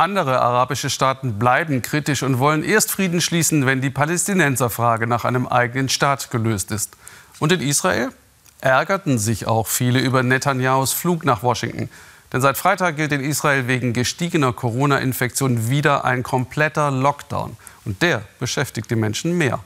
Andere 0.00 0.40
arabische 0.40 0.88
Staaten 0.88 1.38
bleiben 1.38 1.82
kritisch 1.82 2.22
und 2.22 2.38
wollen 2.38 2.64
erst 2.64 2.90
Frieden 2.90 3.20
schließen, 3.20 3.66
wenn 3.66 3.82
die 3.82 3.90
Palästinenserfrage 3.90 5.06
nach 5.06 5.26
einem 5.26 5.46
eigenen 5.46 5.90
Staat 5.90 6.30
gelöst 6.30 6.70
ist. 6.70 6.96
Und 7.38 7.52
in 7.52 7.60
Israel 7.60 8.08
ärgerten 8.62 9.18
sich 9.18 9.46
auch 9.46 9.66
viele 9.66 9.98
über 9.98 10.22
Netanyahus 10.22 10.94
Flug 10.94 11.26
nach 11.26 11.42
Washington. 11.42 11.90
Denn 12.32 12.40
seit 12.40 12.56
Freitag 12.56 12.96
gilt 12.96 13.12
in 13.12 13.20
Israel 13.20 13.66
wegen 13.66 13.92
gestiegener 13.92 14.54
Corona-Infektionen 14.54 15.68
wieder 15.68 16.02
ein 16.02 16.22
kompletter 16.22 16.90
Lockdown. 16.90 17.58
Und 17.84 18.00
der 18.00 18.22
beschäftigt 18.38 18.90
die 18.90 18.96
Menschen 18.96 19.36
mehr. 19.36 19.58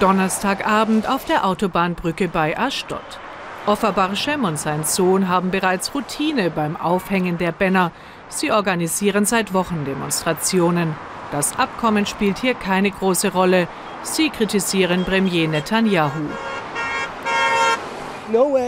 Donnerstagabend 0.00 1.08
auf 1.08 1.24
der 1.24 1.46
Autobahnbrücke 1.46 2.28
bei 2.28 2.58
Ashdod. 2.58 3.20
Offa 3.66 3.90
Barshem 3.90 4.44
und 4.44 4.58
sein 4.58 4.84
Sohn 4.84 5.28
haben 5.28 5.50
bereits 5.50 5.94
Routine 5.94 6.50
beim 6.50 6.76
Aufhängen 6.76 7.38
der 7.38 7.52
Banner. 7.52 7.92
Sie 8.28 8.50
organisieren 8.50 9.26
seit 9.26 9.52
Wochen 9.52 9.84
Demonstrationen. 9.84 10.94
Das 11.30 11.58
Abkommen 11.58 12.06
spielt 12.06 12.38
hier 12.38 12.54
keine 12.54 12.90
große 12.90 13.32
Rolle. 13.32 13.68
Sie 14.02 14.30
kritisieren 14.30 15.04
Premier 15.04 15.46
Netanyahu. 15.46 16.10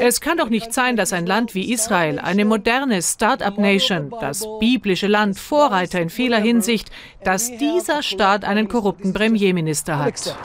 Es 0.01 0.21
kann 0.21 0.39
doch 0.39 0.49
nicht 0.49 0.73
sein, 0.73 0.97
dass 0.97 1.13
ein 1.13 1.25
Land 1.25 1.55
wie 1.55 1.73
Israel, 1.73 2.19
eine 2.19 2.45
moderne 2.45 3.01
Start-up-Nation, 3.01 4.13
das 4.21 4.45
biblische 4.59 5.07
Land, 5.07 5.39
Vorreiter 5.39 6.01
in 6.01 6.11
vieler 6.11 6.39
Hinsicht, 6.39 6.91
dass 7.25 7.57
dieser 7.57 8.03
Staat 8.03 8.45
einen 8.45 8.69
korrupten 8.69 9.13
Premierminister 9.13 10.01
hat. 10.01 10.37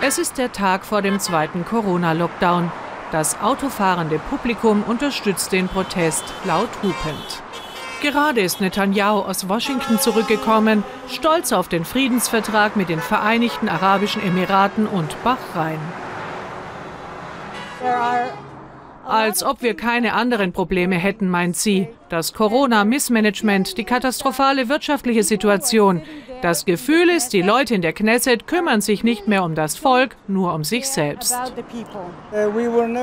Es 0.00 0.18
ist 0.18 0.38
der 0.38 0.50
Tag 0.50 0.86
vor 0.86 1.02
dem 1.02 1.20
zweiten 1.20 1.66
Corona-Lockdown. 1.66 2.72
Das 3.12 3.40
autofahrende 3.40 4.18
Publikum 4.18 4.84
unterstützt 4.84 5.50
den 5.50 5.68
Protest 5.68 6.22
laut 6.44 6.68
hupend. 6.82 7.42
Gerade 8.02 8.40
ist 8.40 8.60
Netanyahu 8.60 9.20
aus 9.20 9.48
Washington 9.48 9.98
zurückgekommen, 9.98 10.84
stolz 11.08 11.52
auf 11.52 11.68
den 11.68 11.84
Friedensvertrag 11.84 12.76
mit 12.76 12.88
den 12.88 13.00
Vereinigten 13.00 13.68
Arabischen 13.68 14.22
Emiraten 14.22 14.86
und 14.86 15.22
Bahrain. 15.22 15.80
Als 19.10 19.42
ob 19.42 19.60
wir 19.60 19.74
keine 19.74 20.14
anderen 20.14 20.52
Probleme 20.52 20.94
hätten, 20.94 21.28
meint 21.28 21.56
sie. 21.56 21.88
Das 22.10 22.32
Corona-Missmanagement, 22.32 23.76
die 23.76 23.82
katastrophale 23.82 24.68
wirtschaftliche 24.68 25.24
Situation. 25.24 26.02
Das 26.42 26.64
Gefühl 26.64 27.10
ist, 27.10 27.32
die 27.32 27.42
Leute 27.42 27.74
in 27.74 27.82
der 27.82 27.92
Knesset 27.92 28.46
kümmern 28.46 28.80
sich 28.80 29.02
nicht 29.02 29.26
mehr 29.26 29.42
um 29.42 29.56
das 29.56 29.76
Volk, 29.76 30.16
nur 30.28 30.54
um 30.54 30.62
sich 30.62 30.88
selbst. 30.88 31.34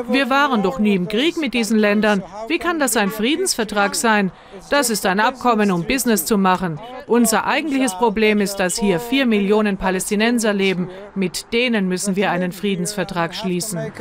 Wir 0.10 0.30
waren 0.30 0.64
doch 0.64 0.80
nie 0.80 0.96
im 0.96 1.10
Krieg 1.10 1.38
mit 1.38 1.54
diesen 1.54 1.78
Ländern. 1.78 2.24
Wie 2.48 2.58
kann 2.58 2.80
das 2.80 2.96
ein 2.96 3.10
Friedensvertrag 3.10 3.94
sein? 3.94 4.32
Das 4.70 4.90
ist 4.90 5.06
ein 5.06 5.20
Abkommen, 5.20 5.72
um 5.72 5.84
Business 5.84 6.26
zu 6.26 6.38
machen. 6.38 6.80
Unser 7.06 7.46
eigentliches 7.46 7.94
Problem 7.96 8.40
ist, 8.40 8.56
dass 8.56 8.80
hier 8.80 9.00
vier 9.02 9.26
Millionen 9.26 9.76
Palästinenser 9.78 10.54
leben. 10.54 10.90
Mit 11.16 11.54
denen 11.54 11.90
müssen 11.90 12.16
wir 12.16 12.32
einen 12.32 12.54
Friedensvertrag 12.54 13.36
schließen. 13.36 13.92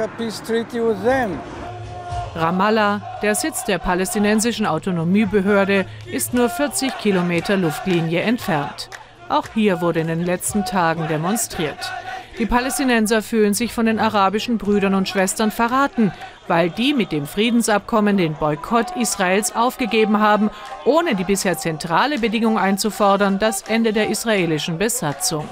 Ramallah, 2.36 3.00
der 3.22 3.34
Sitz 3.34 3.64
der 3.64 3.78
palästinensischen 3.78 4.66
Autonomiebehörde, 4.66 5.86
ist 6.04 6.34
nur 6.34 6.48
40 6.48 6.98
Kilometer 6.98 7.56
Luftlinie 7.56 8.20
entfernt. 8.20 8.90
Auch 9.28 9.48
hier 9.54 9.80
wurde 9.80 10.00
in 10.00 10.08
den 10.08 10.22
letzten 10.22 10.64
Tagen 10.64 11.08
demonstriert. 11.08 11.90
Die 12.38 12.44
Palästinenser 12.44 13.22
fühlen 13.22 13.54
sich 13.54 13.72
von 13.72 13.86
den 13.86 13.98
arabischen 13.98 14.58
Brüdern 14.58 14.94
und 14.94 15.08
Schwestern 15.08 15.50
verraten, 15.50 16.12
weil 16.48 16.68
die 16.68 16.92
mit 16.92 17.10
dem 17.10 17.26
Friedensabkommen 17.26 18.18
den 18.18 18.34
Boykott 18.34 18.94
Israels 18.94 19.56
aufgegeben 19.56 20.20
haben, 20.20 20.50
ohne 20.84 21.14
die 21.14 21.24
bisher 21.24 21.56
zentrale 21.56 22.18
Bedingung 22.18 22.58
einzufordern, 22.58 23.38
das 23.38 23.62
Ende 23.62 23.94
der 23.94 24.10
israelischen 24.10 24.76
Besatzung. 24.76 25.48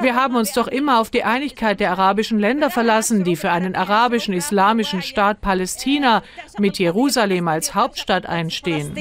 Wir 0.00 0.16
haben 0.16 0.34
uns 0.34 0.52
doch 0.52 0.66
immer 0.66 1.00
auf 1.00 1.10
die 1.10 1.22
Einigkeit 1.22 1.78
der 1.78 1.92
arabischen 1.92 2.40
Länder 2.40 2.70
verlassen, 2.70 3.22
die 3.22 3.36
für 3.36 3.52
einen 3.52 3.76
arabischen 3.76 4.34
islamischen 4.34 5.02
Staat 5.02 5.40
Palästina 5.40 6.24
mit 6.58 6.80
Jerusalem 6.80 7.46
als 7.46 7.76
Hauptstadt 7.76 8.26
einstehen. 8.26 8.92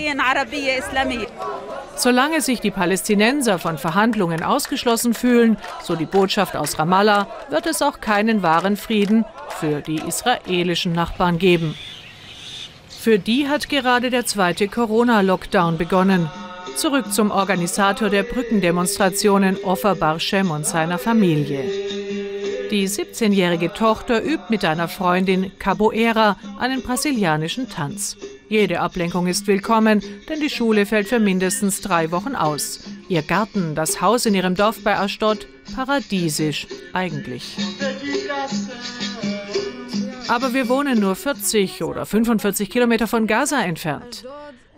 Solange 1.98 2.42
sich 2.42 2.60
die 2.60 2.72
Palästinenser 2.72 3.58
von 3.58 3.78
Verhandlungen 3.78 4.44
ausgeschlossen 4.44 5.14
fühlen, 5.14 5.58
so 5.82 5.96
die 5.96 6.06
Botschaft 6.06 6.56
aus 6.56 6.78
Ramallah, 6.78 7.28
wird 7.50 7.66
es 7.66 7.82
auch 7.82 8.02
keinen 8.02 8.44
wahren 8.44 8.76
Frieden 8.76 9.26
für 9.60 9.82
die 9.82 10.02
israelischen 10.02 10.92
Nachbarn 10.92 11.38
geben. 11.40 11.76
Für 12.90 13.20
die 13.20 13.48
hat 13.48 13.70
gerade 13.70 14.10
der 14.10 14.26
zweite 14.26 14.68
Corona-Lockdown 14.68 15.78
begonnen. 15.78 16.30
Zurück 16.76 17.14
zum 17.14 17.32
Organisator 17.32 18.10
der 18.10 18.24
Brückendemonstrationen 18.24 19.58
Offer 19.64 19.96
Barshem 19.96 20.52
und 20.52 20.66
seiner 20.66 20.98
Familie. 20.98 21.64
Die 22.72 22.90
17-jährige 22.90 23.72
Tochter 23.74 24.24
übt 24.24 24.46
mit 24.50 24.66
einer 24.66 24.88
Freundin 24.88 25.52
Caboeira 25.60 26.36
einen 26.60 26.82
brasilianischen 26.82 27.70
Tanz. 27.70 28.18
Jede 28.48 28.80
Ablenkung 28.80 29.26
ist 29.26 29.48
willkommen, 29.48 30.02
denn 30.30 30.40
die 30.40 30.50
Schule 30.50 30.86
fällt 30.86 31.08
für 31.08 31.20
mindestens 31.20 31.82
drei 31.82 32.12
Wochen 32.12 32.36
aus. 32.36 32.82
Ihr 33.10 33.24
Garten, 33.24 33.74
das 33.74 34.02
Haus 34.02 34.26
in 34.26 34.36
ihrem 34.36 34.56
Dorf 34.56 34.84
bei 34.84 34.98
Ashdod, 34.98 35.48
paradiesisch 35.76 36.68
eigentlich. 36.94 37.58
Aber 40.28 40.54
wir 40.54 40.70
wohnen 40.70 41.00
nur 41.00 41.16
40 41.16 41.84
oder 41.84 42.06
45 42.06 42.70
Kilometer 42.70 43.08
von 43.08 43.26
Gaza 43.26 43.62
entfernt. 43.64 44.26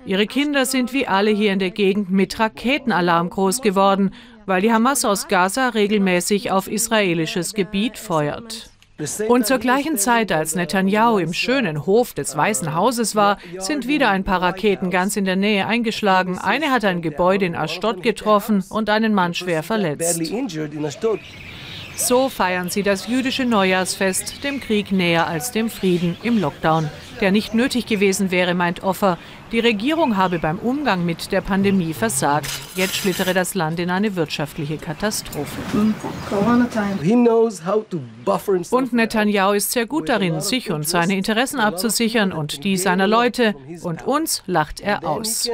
Ihre 0.05 0.27
Kinder 0.27 0.65
sind 0.65 0.93
wie 0.93 1.07
alle 1.07 1.31
hier 1.31 1.51
in 1.51 1.59
der 1.59 1.71
Gegend 1.71 2.09
mit 2.09 2.39
Raketenalarm 2.39 3.29
groß 3.29 3.61
geworden, 3.61 4.11
weil 4.45 4.61
die 4.61 4.71
Hamas 4.71 5.03
aus 5.03 5.27
Gaza 5.27 5.69
regelmäßig 5.69 6.51
auf 6.51 6.69
israelisches 6.69 7.53
Gebiet 7.53 7.97
feuert. 7.97 8.69
Und 9.27 9.45
zur 9.45 9.59
gleichen 9.59 9.97
Zeit, 9.97 10.31
als 10.31 10.55
Netanyahu 10.55 11.19
im 11.19 11.33
schönen 11.33 11.85
Hof 11.85 12.13
des 12.13 12.35
Weißen 12.35 12.73
Hauses 12.73 13.15
war, 13.15 13.37
sind 13.59 13.87
wieder 13.87 14.09
ein 14.09 14.23
paar 14.23 14.41
Raketen 14.41 14.89
ganz 14.89 15.15
in 15.17 15.25
der 15.25 15.35
Nähe 15.35 15.67
eingeschlagen. 15.67 16.39
Eine 16.39 16.71
hat 16.71 16.83
ein 16.83 17.01
Gebäude 17.01 17.45
in 17.45 17.55
Ashdod 17.55 18.01
getroffen 18.01 18.63
und 18.69 18.89
einen 18.89 19.13
Mann 19.13 19.33
schwer 19.33 19.61
verletzt. 19.61 20.21
So 21.95 22.29
feiern 22.29 22.69
sie 22.69 22.83
das 22.83 23.07
jüdische 23.07 23.45
Neujahrsfest 23.45 24.43
dem 24.43 24.59
Krieg 24.59 24.91
näher 24.91 25.27
als 25.27 25.51
dem 25.51 25.69
Frieden 25.69 26.15
im 26.21 26.39
Lockdown, 26.39 26.89
der 27.21 27.31
nicht 27.31 27.55
nötig 27.55 27.87
gewesen 27.87 28.29
wäre, 28.29 28.53
meint 28.53 28.83
Offer. 28.83 29.17
Die 29.51 29.59
Regierung 29.59 30.15
habe 30.15 30.37
beim 30.37 30.59
Umgang 30.59 31.05
mit 31.05 31.31
der 31.31 31.41
Pandemie 31.41 31.93
versagt. 31.93 32.49
Jetzt 32.77 32.95
schlittere 32.95 33.33
das 33.33 33.55
Land 33.55 33.79
in 33.79 33.89
eine 33.89 34.15
wirtschaftliche 34.15 34.77
Katastrophe. 34.77 35.59
Und 38.69 38.93
Netanyahu 38.93 39.53
ist 39.53 39.71
sehr 39.71 39.87
gut 39.87 40.09
darin, 40.09 40.41
sich 40.41 40.71
und 40.71 40.87
seine 40.87 41.15
Interessen 41.15 41.59
abzusichern 41.59 42.31
und 42.31 42.63
die 42.63 42.77
seiner 42.77 43.07
Leute. 43.07 43.55
Und 43.81 44.05
uns 44.05 44.43
lacht 44.45 44.79
er 44.79 45.07
aus. 45.07 45.49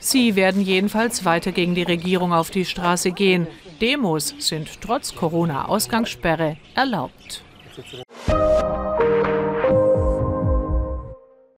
Sie 0.00 0.36
werden 0.36 0.62
jedenfalls 0.62 1.24
weiter 1.24 1.52
gegen 1.52 1.74
die 1.74 1.82
Regierung 1.82 2.34
auf 2.34 2.50
die 2.50 2.66
Straße 2.66 3.12
gehen. 3.12 3.46
Demos 3.80 4.34
sind 4.38 4.82
trotz 4.82 5.14
Corona-Ausgangssperre 5.14 6.58
erlaubt. 6.74 7.42